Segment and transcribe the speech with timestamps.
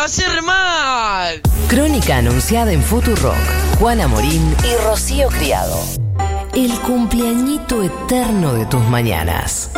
[0.00, 1.42] lo hace re mal.
[1.68, 3.34] Crónica anunciada en Futurock.
[3.78, 5.78] Juana Morín y Rocío Criado.
[6.54, 9.70] El cumpleañito eterno de tus mañanas.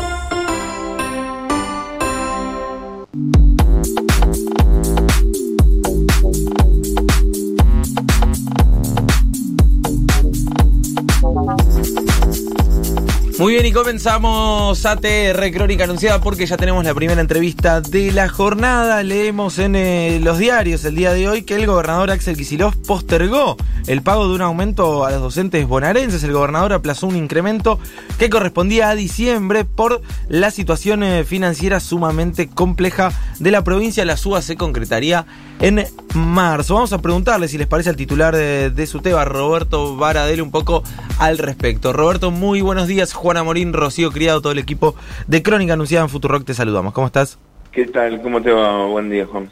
[13.38, 18.28] Muy bien, y comenzamos ATR Crónica Anunciada porque ya tenemos la primera entrevista de la
[18.28, 19.02] jornada.
[19.02, 23.57] Leemos en eh, los diarios el día de hoy que el gobernador Axel Kicillof postergó
[23.87, 26.23] el pago de un aumento a los docentes bonaerenses.
[26.24, 27.80] El gobernador aplazó un incremento
[28.19, 34.05] que correspondía a diciembre por la situación eh, financiera sumamente compleja de la provincia.
[34.05, 35.24] La suba se concretaría
[35.59, 36.74] en marzo.
[36.74, 40.83] Vamos a preguntarle si les parece al titular de, de SUTEBA, Roberto Varadel, un poco
[41.23, 41.93] al respecto.
[41.93, 43.12] Roberto, muy buenos días.
[43.12, 44.97] Juana Morín, Rocío Criado, todo el equipo
[45.29, 46.93] de Crónica Anunciada en Futurock, te saludamos.
[46.93, 47.39] ¿Cómo estás?
[47.71, 48.21] ¿Qué tal?
[48.23, 48.87] ¿Cómo te va?
[48.87, 49.49] Buen día, Juan.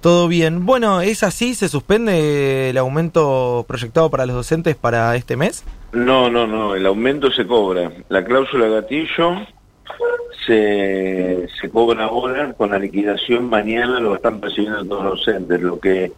[0.00, 0.64] Todo bien.
[0.64, 1.54] Bueno, ¿es así?
[1.54, 5.64] ¿Se suspende el aumento proyectado para los docentes para este mes?
[5.92, 6.74] No, no, no.
[6.74, 7.92] El aumento se cobra.
[8.08, 9.34] La cláusula gatillo
[10.46, 13.50] se, se cobra ahora con la liquidación.
[13.50, 15.60] Mañana lo están percibiendo todos los docentes.
[15.60, 16.10] Lo que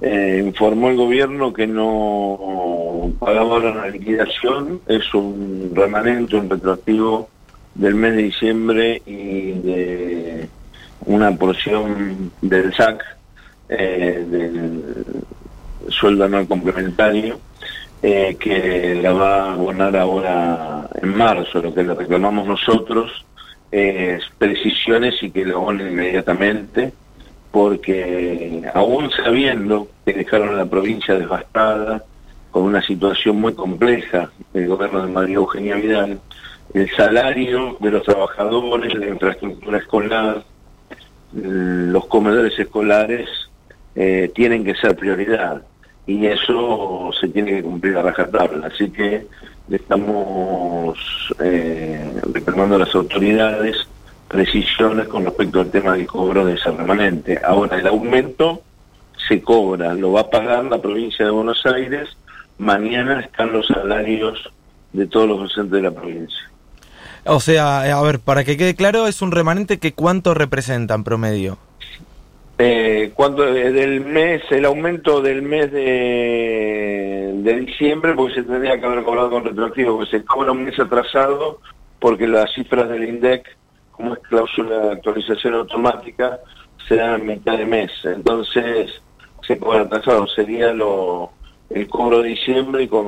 [0.00, 7.28] eh, informó el gobierno que no ahora la liquidación es un remanente, un retroactivo
[7.74, 10.48] del mes de diciembre y de
[11.06, 13.04] una porción del SAC,
[13.68, 14.82] eh, del
[15.88, 17.40] sueldo anual complementario,
[18.02, 21.60] eh, que la va a abonar ahora en marzo.
[21.60, 23.24] Lo que le reclamamos nosotros
[23.70, 26.92] es precisiones y que lo abonen inmediatamente
[27.54, 32.02] porque aún sabiendo que dejaron a la provincia devastada,
[32.54, 36.20] con una situación muy compleja, el gobierno de María Eugenia Vidal,
[36.72, 40.44] el salario de los trabajadores, la infraestructura escolar,
[41.32, 43.28] los comedores escolares
[43.96, 45.62] eh, tienen que ser prioridad
[46.06, 48.68] y eso se tiene que cumplir a rajatabla.
[48.68, 49.26] Así que
[49.66, 50.96] le estamos
[51.40, 53.78] eh, reclamando a las autoridades
[54.28, 57.36] precisiones con respecto al tema del cobro de ese remanente.
[57.44, 58.62] Ahora, el aumento
[59.26, 62.16] se cobra, lo va a pagar la provincia de Buenos Aires,
[62.58, 64.50] mañana están los salarios
[64.92, 66.50] de todos los docentes de la provincia.
[67.24, 71.04] O sea, a ver, para que quede claro, es un remanente que cuánto representa en
[71.04, 71.58] promedio.
[72.58, 78.78] Eh, cuando eh, del mes, el aumento del mes de, de diciembre, porque se tendría
[78.78, 81.60] que haber cobrado con retroactivo, porque se cobra un mes atrasado,
[81.98, 83.56] porque las cifras del INDEC
[83.94, 86.40] como es cláusula de actualización automática,
[86.88, 87.92] será en mitad de mes.
[88.02, 88.90] Entonces,
[89.46, 90.26] se cobra atrasado.
[90.26, 91.30] Sería lo,
[91.74, 93.06] el cobro de diciembre y con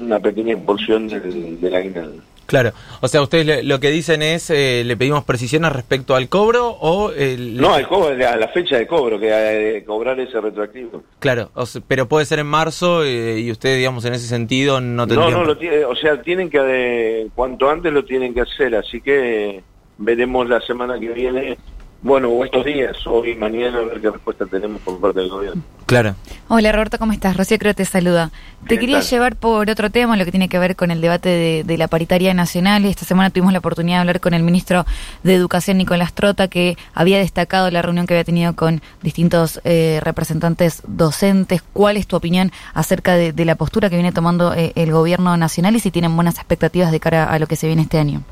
[0.00, 2.22] una pequeña porción del, del aguinaldo.
[2.46, 6.68] Claro, o sea, ustedes lo que dicen es, eh, le pedimos precisiones respecto al cobro
[6.80, 7.10] o...
[7.10, 7.56] El...
[7.56, 11.02] No, al cobro, a la fecha de cobro, que de cobrar ese retroactivo.
[11.18, 14.80] Claro, o sea, pero puede ser en marzo eh, y ustedes, digamos, en ese sentido
[14.80, 15.32] no tendrían...
[15.32, 19.00] No, no, lo tiene, o sea, tienen que, cuanto antes lo tienen que hacer, así
[19.00, 19.62] que
[19.98, 21.58] veremos la semana que viene,
[22.02, 25.30] bueno, o estos días, hoy y mañana, a ver qué respuesta tenemos por parte del
[25.30, 25.62] gobierno.
[25.86, 26.14] Claro.
[26.48, 27.36] Hola Roberto, ¿cómo estás?
[27.36, 28.30] Rocío creo te saluda.
[28.66, 31.64] Te quería llevar por otro tema, lo que tiene que ver con el debate de,
[31.64, 32.84] de, la paritaria nacional.
[32.84, 34.84] Esta semana tuvimos la oportunidad de hablar con el ministro
[35.22, 40.00] de Educación, Nicolás Trota, que había destacado la reunión que había tenido con distintos eh,
[40.02, 41.62] representantes docentes.
[41.72, 45.36] ¿Cuál es tu opinión acerca de, de la postura que viene tomando eh, el gobierno
[45.36, 48.22] nacional y si tienen buenas expectativas de cara a lo que se viene este año?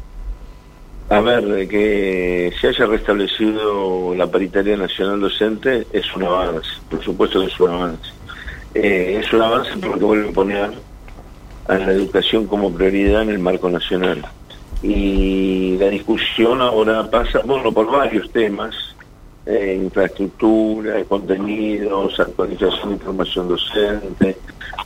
[1.10, 7.41] A ver, que se haya restablecido la paritaria nacional docente es un avance, por supuesto
[7.41, 8.10] que es un avance.
[8.75, 10.70] Eh, es un avance porque vuelve a poner
[11.69, 14.25] a la educación como prioridad en el marco nacional.
[14.82, 18.75] Y la discusión ahora pasa, bueno, por varios temas,
[19.47, 24.38] eh, infraestructura, contenidos, actualización de información docente,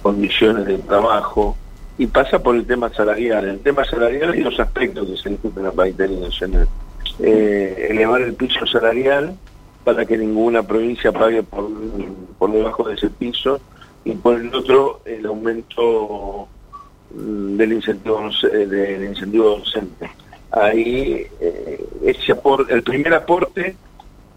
[0.03, 1.57] condiciones de trabajo,
[1.99, 3.49] y pasa por el tema salarial.
[3.49, 6.69] El tema salarial hay dos aspectos que se discuten en la paritaria nacional.
[7.19, 9.37] Eh, elevar el piso salarial
[9.83, 11.69] para que ninguna provincia pague por,
[12.39, 13.61] por debajo de ese piso
[14.05, 16.47] y por el otro el aumento
[17.13, 20.09] mm, del incentivo del incentivo docente.
[20.53, 23.75] Ahí eh, ese aporte, el primer aporte,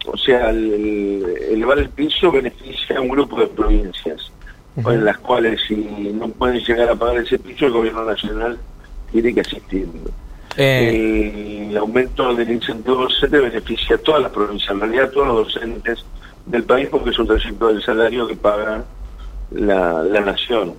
[0.06, 4.31] o sea, el, elevar el piso beneficia a un grupo de provincias
[4.76, 8.58] en las cuales si no pueden llegar a pagar ese piso, el gobierno nacional
[9.10, 9.86] tiene que asistir.
[10.56, 11.68] Eh...
[11.70, 15.54] El aumento del incentivo docente beneficia a todas las provincias, en realidad a todos los
[15.54, 16.04] docentes
[16.46, 18.84] del país, porque es un trayecto del salario que paga
[19.50, 20.74] la, la nación.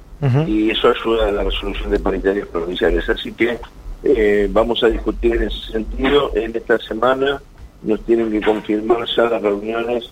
[0.48, 3.10] Y eso ayuda a la resolución de paritarias provinciales.
[3.10, 3.60] Así que
[4.04, 6.31] eh, vamos a discutir en ese sentido.
[6.34, 7.42] En esta semana
[7.81, 10.12] nos tienen que confirmar ya las reuniones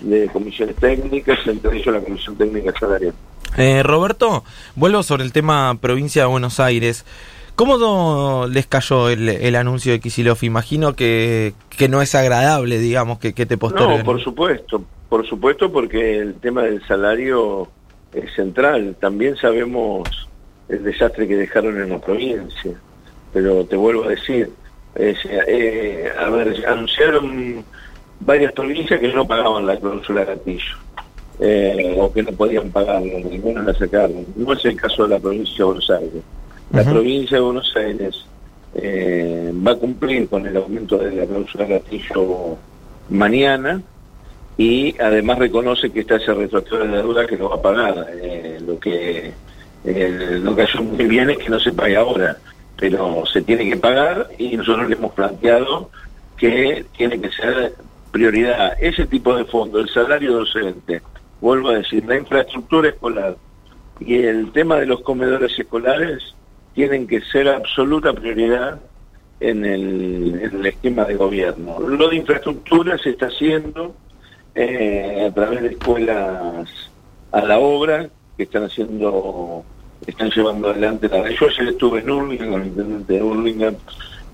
[0.00, 3.14] de comisiones técnicas, entre ellos la Comisión Técnica Salarial.
[3.56, 4.44] Eh, Roberto,
[4.76, 7.04] vuelvo sobre el tema provincia de Buenos Aires.
[7.56, 10.38] ¿Cómo les cayó el, anuncio de Kisilov?
[10.42, 13.98] Imagino que, que, no es agradable, digamos, que, que te posterguen.
[13.98, 17.68] No, por supuesto, por supuesto, porque el tema del salario
[18.14, 18.96] es central.
[18.98, 20.08] También sabemos
[20.70, 22.72] el desastre que dejaron en la provincia,
[23.32, 24.50] pero te vuelvo a decir,
[24.94, 27.64] eh, a ver, anunciaron
[28.20, 30.76] varias provincias que no pagaban la cláusula gatillo
[31.40, 34.26] eh, o que no podían pagarlo, ninguna la sacaron.
[34.36, 36.22] No es el caso de la provincia de Buenos Aires.
[36.72, 38.26] La provincia de Buenos Aires
[38.74, 42.56] eh, va a cumplir con el aumento de la cláusula gatillo
[43.08, 43.82] mañana
[44.56, 48.06] y además reconoce que está ese retroactivo de la deuda que lo va a pagar.
[48.20, 49.32] Eh, lo que
[49.84, 52.36] eh, lo que yo muy bien es que no se pague ahora,
[52.76, 55.90] pero se tiene que pagar y nosotros le hemos planteado
[56.36, 57.74] que tiene que ser
[58.10, 61.02] prioridad ese tipo de fondo, el salario docente,
[61.40, 63.36] vuelvo a decir, la infraestructura escolar
[64.00, 66.34] y el tema de los comedores escolares
[66.74, 68.80] tienen que ser absoluta prioridad
[69.40, 71.78] en el, esquema de gobierno.
[71.80, 73.94] Lo de infraestructura se está haciendo
[74.54, 76.68] eh, a través de escuelas
[77.32, 79.64] a la obra que están haciendo,
[80.06, 83.76] están llevando adelante la Yo ayer estuve en Urlingan con el intendente de Urlingan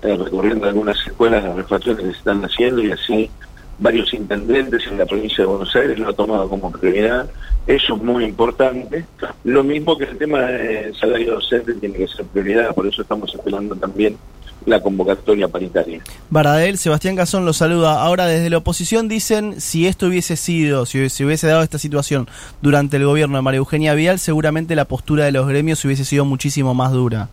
[0.03, 3.29] eh, recorriendo algunas escuelas, las refacciones que se están haciendo y así
[3.79, 7.29] varios intendentes en la provincia de Buenos Aires lo ha tomado como prioridad.
[7.65, 9.05] Eso es muy importante.
[9.43, 13.33] Lo mismo que el tema del salario docente tiene que ser prioridad, por eso estamos
[13.33, 14.17] esperando también
[14.65, 16.01] la convocatoria paritaria.
[16.29, 18.01] Baradel, Sebastián Cazón lo saluda.
[18.01, 22.27] Ahora desde la oposición dicen si esto hubiese sido, si, si hubiese dado esta situación
[22.61, 26.25] durante el gobierno de María Eugenia Vial, seguramente la postura de los gremios hubiese sido
[26.25, 27.29] muchísimo más dura.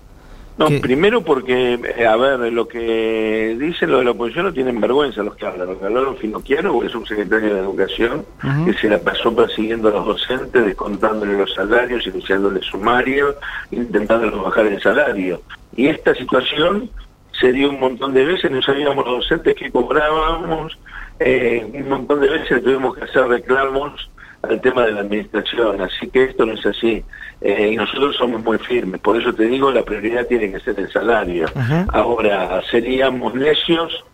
[0.57, 4.81] No, primero porque, eh, a ver, lo que dicen los de la oposición no tienen
[4.81, 5.67] vergüenza los que hablan.
[5.67, 8.25] Los que hablaron Finocchiaro, que es un secretario de Educación,
[8.65, 13.35] que se la pasó persiguiendo a los docentes, descontándole los salarios, iniciándole sumario,
[13.73, 15.43] intentándolos bajar el salario.
[15.77, 16.89] Y esta situación
[17.33, 20.79] se dio un montón de veces, no sabíamos los docentes que cobrábamos,
[21.19, 24.09] eh, un montón de veces tuvimos que hacer reclamos
[24.49, 27.05] al tema de la administración, así que esto no es así.
[27.41, 30.79] Eh, y nosotros somos muy firmes, por eso te digo, la prioridad tiene que ser
[30.79, 31.47] el salario.
[31.89, 34.05] Ahora, seríamos necios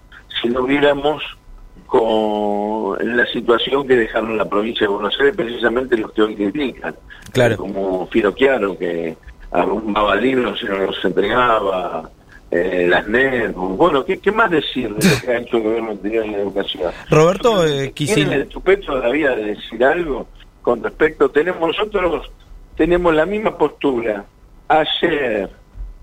[0.41, 1.23] si no hubiéramos
[1.87, 6.95] con la situación que dejaron la provincia de Buenos Aires, precisamente los que hoy critican.
[7.33, 7.57] Claro.
[7.57, 9.17] Como Firo Chiaro, que
[9.51, 12.09] arrumbaba libros y no los entregaba,
[12.51, 15.91] eh, las NET, bueno, ¿qué, ¿qué, más decir de lo que ha hecho el gobierno
[15.93, 16.93] anterior en la educación?
[17.09, 20.27] Roberto, eh, ¿Tiene el tupete todavía de decir algo
[20.63, 21.31] con respecto?
[21.31, 22.31] Tenemos nosotros,
[22.77, 24.25] tenemos la misma postura
[24.67, 25.49] ayer,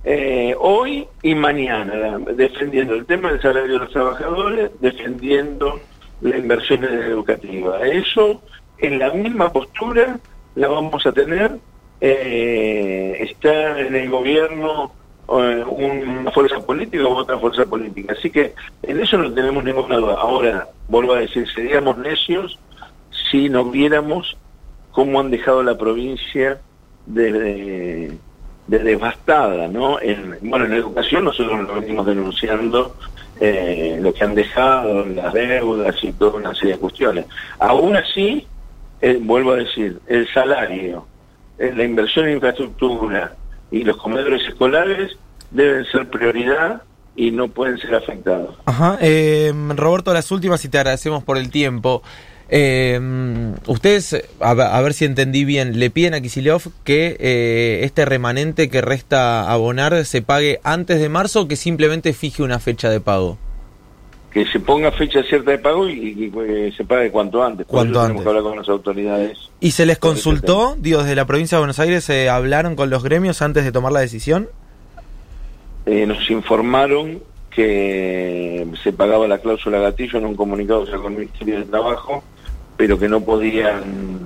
[0.04, 5.82] eh, hoy y mañana, defendiendo el tema del salario de los trabajadores, defendiendo
[6.22, 7.86] la inversión educativa.
[7.86, 8.42] Eso,
[8.78, 10.18] en la misma postura,
[10.56, 11.52] la vamos a tener.
[12.00, 14.94] Eh, está en el gobierno
[15.28, 18.14] una fuerza política u otra fuerza política.
[18.18, 18.54] Así que
[18.84, 20.16] en eso no tenemos ninguna duda.
[20.20, 22.58] Ahora, vuelvo a decir, seríamos necios
[23.30, 24.38] si no viéramos
[24.92, 26.60] cómo han dejado la provincia
[27.06, 28.18] de,
[28.68, 30.00] devastada, ¿no?
[30.02, 32.96] En, bueno, en educación nosotros lo venimos denunciando,
[33.40, 37.26] eh, lo que han dejado, las deudas y toda una serie de cuestiones.
[37.60, 38.48] Aún así,
[39.02, 41.06] eh, vuelvo a decir, el salario,
[41.58, 43.36] la inversión en infraestructura,
[43.72, 45.18] y los comedores escolares
[45.52, 46.84] deben ser prioridad
[47.16, 48.56] y no pueden ser afectados.
[48.66, 48.98] Ajá.
[49.02, 52.04] Eh, Roberto, las últimas y te agradecemos por el tiempo.
[52.50, 53.00] Eh,
[53.66, 58.82] ustedes, a, ver si entendí bien, le piden a Kisilov que eh, este remanente que
[58.82, 63.38] resta abonar se pague antes de marzo o que simplemente fije una fecha de pago
[64.38, 67.66] que se ponga fecha cierta de pago y, que se pague cuanto antes.
[67.66, 68.18] Cuanto antes.
[68.18, 69.50] Tenemos que hablar con las autoridades.
[69.60, 70.76] ¿Y se les consultó?
[70.78, 73.92] Digo, desde la provincia de Buenos Aires, ¿se hablaron con los gremios antes de tomar
[73.92, 74.48] la decisión?
[75.88, 81.60] Eh, nos informaron que se pagaba la cláusula gatillo en un comunicado con el Ministerio
[81.60, 82.22] de Trabajo,
[82.76, 84.17] pero que no podían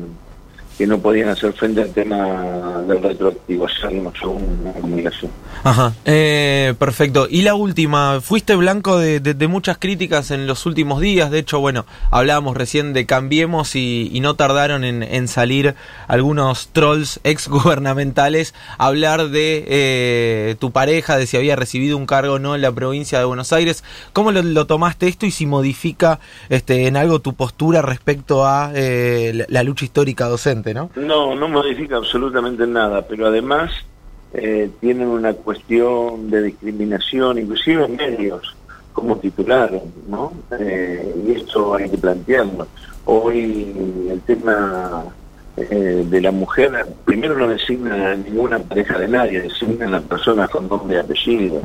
[0.81, 5.29] que no podían hacer frente al tema del retroactivo, no una comunicación.
[5.63, 7.27] Ajá, eh, perfecto.
[7.29, 11.85] Y la última, fuiste blanco de, muchas críticas en los últimos días, de hecho, bueno,
[12.09, 15.75] hablábamos recién de Cambiemos y, no tardaron en, salir
[16.07, 22.07] algunos trolls ex gubernamentales a hablar de eh, tu pareja, de si había recibido un
[22.07, 23.83] cargo o no en la provincia de Buenos Aires.
[24.13, 26.19] ¿Cómo lo, tomaste esto y si modifica
[26.49, 30.70] este, en algo tu postura respecto a eh, la lucha histórica docente?
[30.73, 30.89] ¿No?
[30.95, 33.71] No, modifica absolutamente nada, pero además
[34.33, 38.55] eh, tienen una cuestión de discriminación, inclusive en medios,
[38.93, 40.33] como titularon, ¿no?
[40.59, 42.67] Eh, y esto hay que plantearlo.
[43.05, 43.73] Hoy
[44.09, 45.05] el tema
[45.57, 50.47] eh, de la mujer, primero no designa ninguna pareja de nadie, designa a la persona
[50.47, 51.61] con nombre y apellido.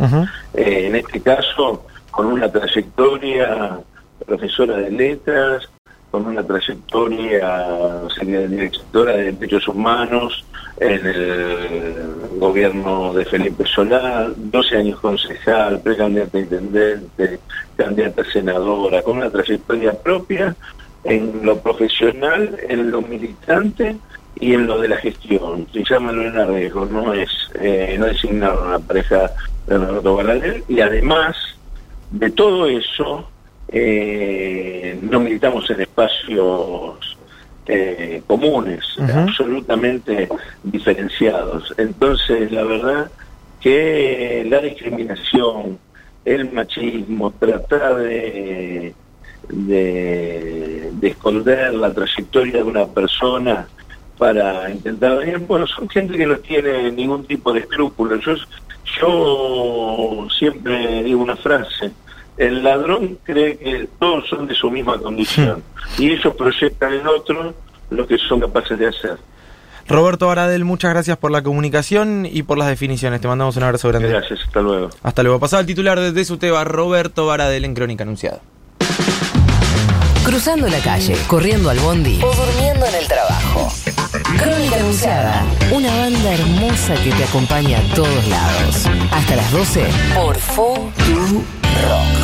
[0.54, 3.78] Eh, en este caso, con una trayectoria
[4.26, 5.68] profesora de letras,
[6.10, 10.44] con una trayectoria, sería directora de derechos humanos
[10.78, 17.40] en el gobierno de Felipe Solá, 12 años concejal, precandidata a intendente,
[17.76, 20.54] candidata a senadora, con una trayectoria propia
[21.04, 23.96] en lo profesional, en lo militante
[24.38, 25.66] y en lo de la gestión.
[25.72, 29.30] Se llama Lorena Riesgo, no es eh, no designar una pareja
[29.66, 31.36] de Renato Baladel y además
[32.10, 33.28] de todo eso
[33.68, 37.16] eh, no militamos en espacios
[37.66, 40.28] eh, comunes, absolutamente
[40.62, 41.74] diferenciados.
[41.76, 43.10] Entonces, la verdad
[43.60, 45.78] que la discriminación,
[46.24, 48.94] el machismo, tratar de,
[49.48, 53.66] de, esconder la trayectoria de una persona
[54.18, 58.34] para intentar bueno son gente que no tiene ningún tipo de escrúpulos yo
[58.98, 61.92] yo siempre digo una frase
[62.36, 65.62] el ladrón cree que todos son de su misma condición
[65.98, 67.54] y ellos proyectan en otro
[67.90, 69.16] lo que son capaces de hacer.
[69.88, 73.20] Roberto Baradel, muchas gracias por la comunicación y por las definiciones.
[73.20, 74.08] Te mandamos un abrazo grande.
[74.08, 74.90] Gracias, hasta luego.
[75.02, 75.38] Hasta luego.
[75.38, 78.40] Pasaba el titular desde Suteba, Roberto Baradel en Crónica Anunciada.
[80.24, 83.72] Cruzando la calle, corriendo al bondi o durmiendo en el trabajo.
[84.36, 88.86] Crónica Anunciada, una banda hermosa que te acompaña a todos lados.
[89.12, 92.15] Hasta las 12 por Fu Rock.